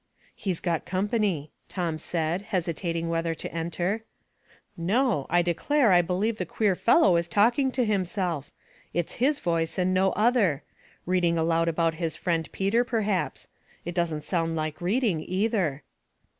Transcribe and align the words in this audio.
"He's 0.35 0.59
got 0.59 0.83
company," 0.83 1.51
Tom 1.69 1.99
said, 1.99 2.41
hesitating 2.41 3.07
whether 3.07 3.35
to 3.35 3.53
enter. 3.53 4.01
*' 4.43 4.75
No; 4.91 5.27
I 5.29 5.43
declare 5.43 5.91
I 5.91 6.01
believe 6.01 6.39
the 6.39 6.43
queer 6.47 6.73
fellow 6.75 7.17
is 7.17 7.27
talking 7.27 7.71
to 7.73 7.85
himself. 7.85 8.49
It's 8.95 9.17
hi^ 9.17 9.39
voice 9.39 9.77
and 9.77 9.93
no 9.93 10.09
other. 10.13 10.63
Reading 11.05 11.37
aloud 11.37 11.67
about 11.67 11.93
his 12.01 12.17
friend 12.17 12.51
Peter, 12.51 12.83
perhaps. 12.83 13.47
It 13.85 13.93
doesn't 13.93 14.23
sound 14.23 14.55
like 14.55 14.81
reading, 14.81 15.21
either." 15.27 15.83